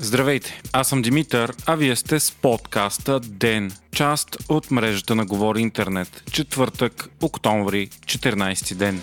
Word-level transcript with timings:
Здравейте, 0.00 0.62
аз 0.72 0.88
съм 0.88 1.02
Димитър, 1.02 1.52
а 1.66 1.74
вие 1.74 1.96
сте 1.96 2.20
с 2.20 2.32
подкаста 2.32 3.20
ДЕН, 3.20 3.72
част 3.92 4.36
от 4.48 4.70
мрежата 4.70 5.14
на 5.14 5.26
Говори 5.26 5.60
Интернет. 5.60 6.22
Четвъртък, 6.32 7.08
октомври, 7.22 7.88
14 7.88 8.74
ден. 8.74 9.02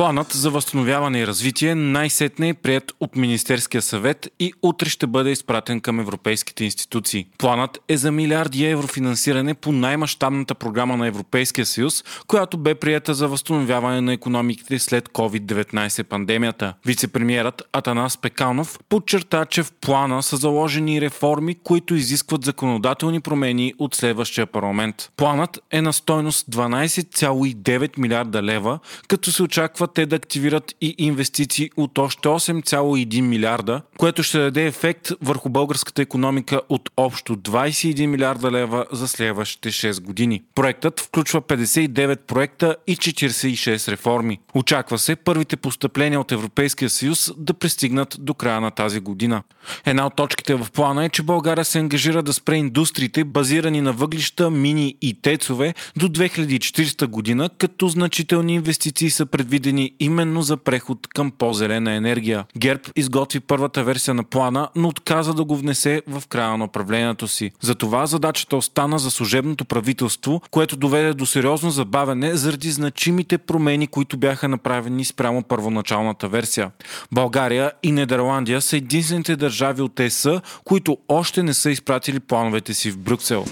Планът 0.00 0.32
за 0.32 0.50
възстановяване 0.50 1.18
и 1.18 1.26
развитие 1.26 1.74
най-сетне 1.74 2.48
е 2.48 2.54
прият 2.54 2.92
от 3.00 3.16
Министерския 3.16 3.82
съвет 3.82 4.28
и 4.38 4.52
утре 4.62 4.88
ще 4.88 5.06
бъде 5.06 5.30
изпратен 5.30 5.80
към 5.80 6.00
европейските 6.00 6.64
институции. 6.64 7.26
Планът 7.38 7.78
е 7.88 7.96
за 7.96 8.12
милиарди 8.12 8.66
евро 8.66 8.86
финансиране 8.86 9.54
по 9.54 9.72
най-мащабната 9.72 10.54
програма 10.54 10.96
на 10.96 11.06
Европейския 11.06 11.66
съюз, 11.66 12.04
която 12.26 12.58
бе 12.58 12.74
прията 12.74 13.14
за 13.14 13.28
възстановяване 13.28 14.00
на 14.00 14.12
економиките 14.12 14.78
след 14.78 15.08
COVID-19 15.08 16.02
пандемията. 16.02 16.74
Вицепремьерът 16.86 17.62
Атанас 17.72 18.18
Пеканов 18.18 18.78
подчерта, 18.88 19.44
че 19.44 19.62
в 19.62 19.72
плана 19.72 20.22
са 20.22 20.36
заложени 20.36 21.00
реформи, 21.00 21.54
които 21.54 21.94
изискват 21.94 22.44
законодателни 22.44 23.20
промени 23.20 23.74
от 23.78 23.94
следващия 23.94 24.46
парламент. 24.46 25.10
Планът 25.16 25.58
е 25.70 25.82
на 25.82 25.92
стойност 25.92 26.46
12,9 26.46 27.98
милиарда 27.98 28.42
лева, 28.42 28.78
като 29.08 29.32
се 29.32 29.42
очаква 29.42 29.89
те 29.94 30.06
да 30.06 30.16
активират 30.16 30.74
и 30.80 30.94
инвестиции 30.98 31.70
от 31.76 31.98
още 31.98 32.28
8,1 32.28 33.20
милиарда, 33.20 33.82
което 33.98 34.22
ще 34.22 34.38
даде 34.38 34.66
ефект 34.66 35.12
върху 35.22 35.48
българската 35.48 36.02
економика 36.02 36.60
от 36.68 36.90
общо 36.96 37.36
21 37.36 38.06
милиарда 38.06 38.50
лева 38.50 38.86
за 38.92 39.08
следващите 39.08 39.70
6 39.70 40.00
години. 40.00 40.42
Проектът 40.54 41.00
включва 41.00 41.42
59 41.42 42.16
проекта 42.16 42.76
и 42.86 42.96
46 42.96 43.90
реформи. 43.90 44.38
Очаква 44.54 44.98
се 44.98 45.16
първите 45.16 45.56
постъпления 45.56 46.20
от 46.20 46.32
Европейския 46.32 46.90
съюз 46.90 47.32
да 47.36 47.54
пристигнат 47.54 48.16
до 48.18 48.34
края 48.34 48.60
на 48.60 48.70
тази 48.70 49.00
година. 49.00 49.42
Една 49.86 50.06
от 50.06 50.16
точките 50.16 50.54
в 50.54 50.66
плана 50.72 51.04
е, 51.04 51.08
че 51.08 51.22
България 51.22 51.64
се 51.64 51.78
ангажира 51.78 52.22
да 52.22 52.32
спре 52.32 52.56
индустриите, 52.56 53.24
базирани 53.24 53.80
на 53.80 53.92
въглища, 53.92 54.50
мини 54.50 54.94
и 55.02 55.22
тецове 55.22 55.74
до 55.96 56.08
2040 56.08 57.06
година, 57.06 57.50
като 57.58 57.88
значителни 57.88 58.54
инвестиции 58.54 59.10
са 59.10 59.26
предвидени 59.26 59.69
предвидени 59.70 59.92
именно 60.00 60.42
за 60.42 60.56
преход 60.56 61.06
към 61.14 61.30
по-зелена 61.30 61.92
енергия. 61.92 62.44
ГЕРБ 62.56 62.82
изготви 62.96 63.40
първата 63.40 63.84
версия 63.84 64.14
на 64.14 64.24
плана, 64.24 64.68
но 64.76 64.88
отказа 64.88 65.34
да 65.34 65.44
го 65.44 65.56
внесе 65.56 66.02
в 66.06 66.22
края 66.28 66.56
на 66.56 66.64
управлението 66.64 67.28
си. 67.28 67.50
Затова 67.60 68.06
задачата 68.06 68.56
остана 68.56 68.98
за 68.98 69.10
служебното 69.10 69.64
правителство, 69.64 70.42
което 70.50 70.76
доведе 70.76 71.14
до 71.14 71.26
сериозно 71.26 71.70
забавене 71.70 72.36
заради 72.36 72.70
значимите 72.70 73.38
промени, 73.38 73.86
които 73.86 74.16
бяха 74.16 74.48
направени 74.48 75.04
спрямо 75.04 75.42
първоначалната 75.42 76.28
версия. 76.28 76.70
България 77.12 77.72
и 77.82 77.92
Нидерландия 77.92 78.60
са 78.60 78.76
единствените 78.76 79.36
държави 79.36 79.82
от 79.82 80.00
ЕС, 80.00 80.26
които 80.64 80.98
още 81.08 81.42
не 81.42 81.54
са 81.54 81.70
изпратили 81.70 82.20
плановете 82.20 82.74
си 82.74 82.90
в 82.90 82.98
Брюксел. 82.98 83.44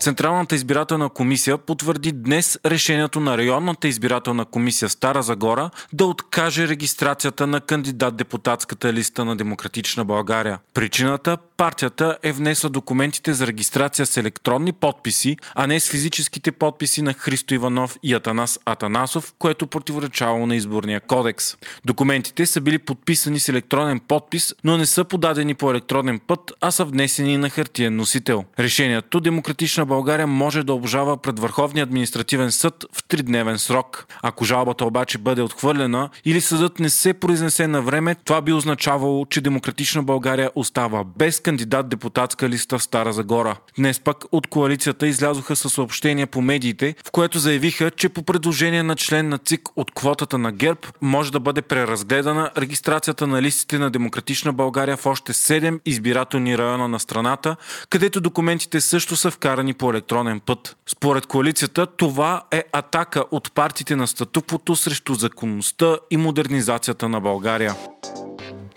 Централната 0.00 0.54
избирателна 0.54 1.08
комисия 1.08 1.58
потвърди 1.58 2.12
днес 2.12 2.58
решението 2.66 3.20
на 3.20 3.38
районната 3.38 3.88
избирателна 3.88 4.44
комисия 4.44 4.88
Стара 4.88 5.22
Загора 5.22 5.70
да 5.92 6.04
откаже 6.06 6.68
регистрацията 6.68 7.46
на 7.46 7.60
кандидат 7.60 8.16
депутатската 8.16 8.92
листа 8.92 9.24
на 9.24 9.36
Демократична 9.36 10.04
България. 10.04 10.58
Причината 10.74 11.38
партията 11.60 12.18
е 12.22 12.32
внесла 12.32 12.70
документите 12.70 13.32
за 13.34 13.46
регистрация 13.46 14.06
с 14.06 14.16
електронни 14.16 14.72
подписи, 14.72 15.36
а 15.54 15.66
не 15.66 15.80
с 15.80 15.90
физическите 15.90 16.52
подписи 16.52 17.02
на 17.02 17.12
Христо 17.12 17.54
Иванов 17.54 17.96
и 18.02 18.14
Атанас 18.14 18.58
Атанасов, 18.66 19.34
което 19.38 19.66
противоречало 19.66 20.46
на 20.46 20.56
изборния 20.56 21.00
кодекс. 21.00 21.56
Документите 21.84 22.46
са 22.46 22.60
били 22.60 22.78
подписани 22.78 23.40
с 23.40 23.48
електронен 23.48 24.00
подпис, 24.00 24.54
но 24.64 24.76
не 24.76 24.86
са 24.86 25.04
подадени 25.04 25.54
по 25.54 25.70
електронен 25.70 26.20
път, 26.26 26.52
а 26.60 26.70
са 26.70 26.84
внесени 26.84 27.36
на 27.36 27.50
хартиен 27.50 27.96
носител. 27.96 28.44
Решението 28.58 29.20
Демократична 29.20 29.86
България 29.86 30.26
може 30.26 30.62
да 30.62 30.74
обжава 30.74 31.16
пред 31.16 31.38
Върховния 31.38 31.82
административен 31.82 32.52
съд 32.52 32.84
в 32.92 33.04
тридневен 33.04 33.58
срок. 33.58 34.06
Ако 34.22 34.44
жалбата 34.44 34.84
обаче 34.84 35.18
бъде 35.18 35.42
отхвърлена 35.42 36.08
или 36.24 36.40
съдът 36.40 36.78
не 36.78 36.90
се 36.90 37.14
произнесе 37.14 37.66
на 37.66 37.82
време, 37.82 38.14
това 38.14 38.40
би 38.40 38.52
означавало, 38.52 39.26
че 39.26 39.40
Демократична 39.40 40.02
България 40.02 40.50
остава 40.54 41.04
без 41.04 41.40
кандидат 41.50 41.88
депутатска 41.88 42.48
листа 42.48 42.78
в 42.78 42.82
Стара 42.82 43.12
Загора. 43.12 43.56
Днес 43.78 44.00
пък 44.00 44.24
от 44.32 44.46
коалицията 44.46 45.06
излязоха 45.06 45.56
със 45.56 45.72
съобщение 45.72 46.26
по 46.26 46.42
медиите, 46.42 46.94
в 47.06 47.10
което 47.10 47.38
заявиха, 47.38 47.90
че 47.90 48.08
по 48.08 48.22
предложение 48.22 48.82
на 48.82 48.96
член 48.96 49.28
на 49.28 49.38
ЦИК 49.38 49.68
от 49.76 49.90
квотата 49.94 50.38
на 50.38 50.52
ГЕРБ 50.52 50.80
може 51.00 51.32
да 51.32 51.40
бъде 51.40 51.62
преразгледана 51.62 52.50
регистрацията 52.58 53.26
на 53.26 53.42
листите 53.42 53.78
на 53.78 53.90
Демократична 53.90 54.52
България 54.52 54.96
в 54.96 55.06
още 55.06 55.32
7 55.32 55.80
избирателни 55.86 56.58
района 56.58 56.88
на 56.88 57.00
страната, 57.00 57.56
където 57.88 58.20
документите 58.20 58.80
също 58.80 59.16
са 59.16 59.30
вкарани 59.30 59.74
по 59.74 59.90
електронен 59.90 60.40
път. 60.40 60.76
Според 60.86 61.26
коалицията 61.26 61.86
това 61.86 62.42
е 62.50 62.64
атака 62.72 63.24
от 63.30 63.52
партиите 63.52 63.96
на 63.96 64.06
статуквото 64.06 64.76
срещу 64.76 65.14
законността 65.14 65.96
и 66.10 66.16
модернизацията 66.16 67.08
на 67.08 67.20
България. 67.20 67.74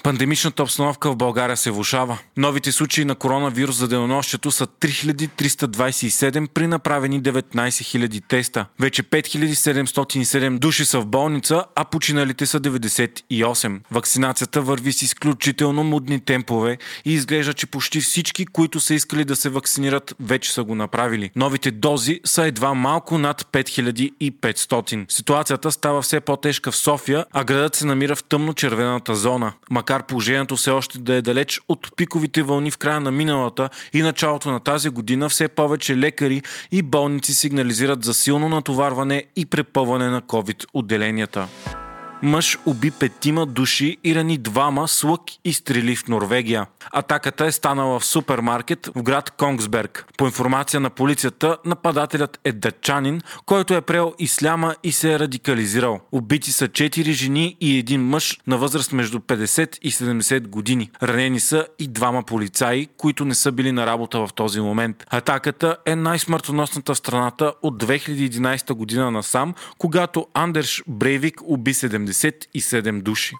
Пандемичната 0.03 0.63
обстановка 0.63 1.11
в 1.11 1.15
България 1.15 1.57
се 1.57 1.71
влушава. 1.71 2.17
Новите 2.37 2.71
случаи 2.71 3.05
на 3.05 3.15
коронавирус 3.15 3.75
за 3.75 3.87
денонощието 3.87 4.51
са 4.51 4.67
3327 4.67 6.47
при 6.47 6.67
направени 6.67 7.21
19 7.21 7.43
000 7.53 8.23
теста. 8.27 8.65
Вече 8.79 9.03
5707 9.03 10.59
души 10.59 10.85
са 10.85 10.99
в 10.99 11.05
болница, 11.05 11.65
а 11.75 11.85
починалите 11.85 12.45
са 12.45 12.59
98. 12.59 13.79
Вакцинацията 13.91 14.61
върви 14.61 14.93
с 14.93 15.01
изключително 15.01 15.83
мудни 15.83 16.19
темпове 16.19 16.77
и 17.05 17.13
изглежда, 17.13 17.53
че 17.53 17.67
почти 17.67 18.01
всички, 18.01 18.45
които 18.45 18.79
са 18.79 18.93
искали 18.93 19.25
да 19.25 19.35
се 19.35 19.49
вакцинират, 19.49 20.15
вече 20.19 20.53
са 20.53 20.63
го 20.63 20.75
направили. 20.75 21.31
Новите 21.35 21.71
дози 21.71 22.19
са 22.25 22.45
едва 22.45 22.73
малко 22.73 23.17
над 23.17 23.43
5500. 23.43 25.11
Ситуацията 25.11 25.71
става 25.71 26.01
все 26.01 26.19
по-тежка 26.19 26.71
в 26.71 26.75
София, 26.75 27.25
а 27.31 27.43
градът 27.43 27.75
се 27.75 27.85
намира 27.85 28.15
в 28.15 28.23
тъмно-червената 28.23 29.15
зона. 29.15 29.53
Макар 29.69 29.92
макар 29.93 30.05
положението 30.05 30.55
все 30.55 30.71
още 30.71 30.99
да 30.99 31.13
е 31.13 31.21
далеч 31.21 31.61
от 31.69 31.95
пиковите 31.95 32.43
вълни 32.43 32.71
в 32.71 32.77
края 32.77 32.99
на 32.99 33.11
миналата 33.11 33.69
и 33.93 34.01
началото 34.01 34.51
на 34.51 34.59
тази 34.59 34.89
година, 34.89 35.29
все 35.29 35.47
повече 35.47 35.97
лекари 35.97 36.41
и 36.71 36.81
болници 36.81 37.33
сигнализират 37.33 38.03
за 38.03 38.13
силно 38.13 38.49
натоварване 38.49 39.23
и 39.35 39.45
препъване 39.45 40.09
на 40.09 40.21
COVID 40.21 40.65
отделенията 40.73 41.47
мъж 42.23 42.57
уби 42.65 42.91
петима 42.91 43.45
души 43.45 43.97
и 44.03 44.15
рани 44.15 44.37
двама 44.37 44.87
с 44.87 45.03
лък 45.03 45.21
и 45.45 45.53
стрели 45.53 45.95
в 45.95 46.07
Норвегия. 46.07 46.65
Атаката 46.91 47.45
е 47.45 47.51
станала 47.51 47.99
в 47.99 48.05
супермаркет 48.05 48.89
в 48.95 49.03
град 49.03 49.31
Конгсберг. 49.31 50.05
По 50.17 50.25
информация 50.25 50.79
на 50.79 50.89
полицията, 50.89 51.57
нападателят 51.65 52.39
е 52.43 52.51
датчанин, 52.51 53.21
който 53.45 53.73
е 53.73 53.81
прел 53.81 54.13
исляма 54.19 54.75
и 54.83 54.91
се 54.91 55.13
е 55.13 55.19
радикализирал. 55.19 55.99
Убити 56.11 56.51
са 56.51 56.67
четири 56.67 57.13
жени 57.13 57.57
и 57.61 57.77
един 57.77 58.01
мъж 58.01 58.39
на 58.47 58.57
възраст 58.57 58.93
между 58.93 59.19
50 59.19 59.77
и 59.81 59.91
70 59.91 60.47
години. 60.47 60.91
Ранени 61.03 61.39
са 61.39 61.67
и 61.79 61.87
двама 61.87 62.23
полицаи, 62.23 62.87
които 62.97 63.25
не 63.25 63.35
са 63.35 63.51
били 63.51 63.71
на 63.71 63.85
работа 63.85 64.19
в 64.19 64.33
този 64.35 64.59
момент. 64.59 65.05
Атаката 65.09 65.77
е 65.85 65.95
най-смъртоносната 65.95 66.93
в 66.93 66.97
страната 66.97 67.53
от 67.61 67.83
2011 67.83 68.73
година 68.73 69.11
насам, 69.11 69.53
когато 69.77 70.27
Андерш 70.33 70.83
Брейвик 70.87 71.41
уби 71.45 71.73
70 71.73 72.12
77 72.13 73.01
души. 73.01 73.35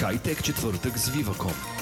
Хайтек 0.00 0.42
четвъртък 0.42 0.98
с 0.98 1.10
Viva.com. 1.10 1.79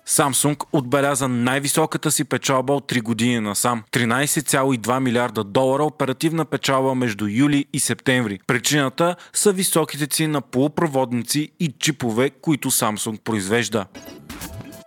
Samsung 0.07 0.63
отбеляза 0.71 1.27
най-високата 1.27 2.11
си 2.11 2.23
печалба 2.23 2.73
от 2.73 2.91
3 2.91 3.01
години 3.01 3.39
насам 3.39 3.83
13,2 3.91 4.99
милиарда 4.99 5.43
долара 5.43 5.83
оперативна 5.83 6.45
печалба 6.45 6.95
между 6.95 7.27
юли 7.27 7.65
и 7.73 7.79
септември. 7.79 8.39
Причината 8.47 9.15
са 9.33 9.51
високите 9.51 10.07
цени 10.07 10.27
на 10.27 10.41
полупроводници 10.41 11.51
и 11.59 11.73
чипове, 11.79 12.29
които 12.29 12.71
Samsung 12.71 13.19
произвежда. 13.19 13.85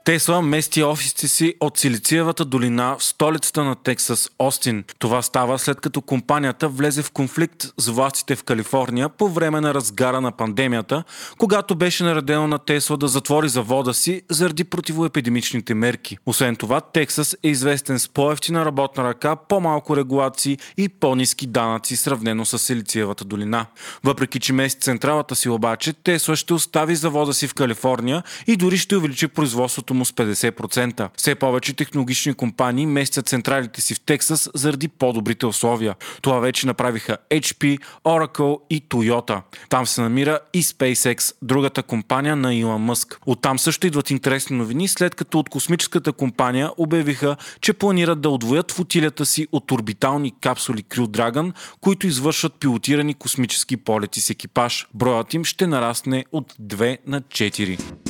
Тесла 0.07 0.43
мести 0.43 0.83
офисите 0.83 1.29
си 1.29 1.55
от 1.61 1.79
Силициевата 1.79 2.45
долина 2.45 2.97
в 2.99 3.05
столицата 3.05 3.65
на 3.65 3.75
Тексас, 3.75 4.31
Остин. 4.39 4.85
Това 4.99 5.23
става 5.23 5.59
след 5.59 5.81
като 5.81 6.01
компанията 6.01 6.69
влезе 6.69 7.03
в 7.03 7.11
конфликт 7.11 7.67
с 7.79 7.89
властите 7.89 8.37
в 8.37 8.45
Калифорния 8.45 9.09
по 9.09 9.29
време 9.29 9.61
на 9.61 9.75
разгара 9.75 10.21
на 10.21 10.33
пандемията, 10.33 11.05
когато 11.39 11.75
беше 11.75 12.05
наредено 12.05 12.49
на 12.49 12.59
Тесла 12.59 12.97
да 12.97 13.09
затвори 13.09 13.49
завода 13.49 13.95
си 13.95 14.23
заради 14.31 14.65
противоепидемичните 14.65 15.75
мерки. 15.75 16.19
Освен 16.27 16.57
това, 16.57 16.81
Тексас 16.81 17.37
е 17.43 17.49
известен 17.49 17.99
с 17.99 18.09
по-ефтина 18.09 18.65
работна 18.65 19.05
ръка, 19.05 19.37
по-малко 19.37 19.97
регулации 19.97 20.59
и 20.77 20.89
по-низки 20.89 21.47
данъци 21.47 21.97
сравнено 21.97 22.45
с 22.45 22.59
Силициевата 22.59 23.25
долина. 23.25 23.67
Въпреки, 24.05 24.41
че 24.41 24.53
мести 24.53 24.81
централата 24.81 25.37
си 25.37 25.49
обаче, 25.49 25.93
Тесла 25.93 26.37
ще 26.37 26.55
остави 26.55 26.97
завода 26.97 27.35
си 27.35 27.49
в 27.49 27.55
Калифорния 27.55 28.23
и 28.47 28.57
дори 28.57 28.79
ще 28.79 28.97
увеличи 28.97 29.29
производството 29.29 29.96
му 29.97 30.05
с 30.05 30.13
50%. 30.13 31.09
Все 31.17 31.35
повече 31.35 31.77
технологични 31.77 32.35
компании 32.35 32.87
местят 32.87 33.29
централите 33.29 33.81
си 33.81 33.95
в 33.95 34.01
Тексас 34.01 34.51
заради 34.55 34.89
по-добрите 34.89 35.47
условия. 35.47 35.95
Това 36.23 36.39
вече 36.39 36.67
направиха 36.67 37.17
HP, 37.31 37.79
Oracle 38.05 38.59
и 38.71 38.83
Toyota. 38.83 39.41
Там 39.69 39.87
се 39.87 40.01
намира 40.01 40.41
и 40.55 40.63
SpaceX, 40.63 41.35
другата 41.43 41.83
компания 41.83 42.37
на 42.37 42.55
Илон 42.55 42.83
Мъск. 42.83 43.21
Оттам 43.27 43.59
също 43.59 43.87
идват 43.87 44.11
интересни 44.11 44.57
новини, 44.57 44.89
след 44.89 45.15
като 45.15 45.39
от 45.39 45.49
космическата 45.49 46.13
компания 46.13 46.71
обявиха, 46.77 47.37
че 47.61 47.73
планират 47.73 48.21
да 48.21 48.29
отвоят 48.31 48.73
флотилията 48.73 49.27
си 49.27 49.47
от 49.53 49.73
орбитални 49.73 50.33
капсули 50.41 50.83
Crew 50.83 51.07
Dragon, 51.07 51.53
които 51.81 52.07
извършват 52.07 52.55
пилотирани 52.55 53.15
космически 53.15 53.77
полети 53.77 54.21
с 54.21 54.31
екипаж. 54.31 54.87
Броят 54.95 55.35
им 55.35 55.45
ще 55.45 55.67
нарасне 55.67 56.25
от 56.33 56.53
2 56.61 56.99
на 57.07 57.23
4. 57.23 58.06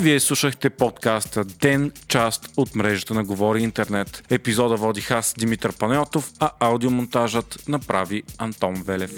Вие 0.00 0.20
слушахте 0.20 0.70
подкаста 0.70 1.44
Ден, 1.44 1.92
част 2.08 2.50
от 2.56 2.74
мрежата 2.74 3.14
на 3.14 3.24
Говори 3.24 3.62
Интернет. 3.62 4.22
Епизода 4.30 4.76
водих 4.76 5.10
аз 5.10 5.34
Димитър 5.38 5.72
Панеотов, 5.72 6.30
а 6.38 6.50
аудиомонтажът 6.60 7.68
направи 7.68 8.22
Антон 8.38 8.74
Велев. 8.86 9.12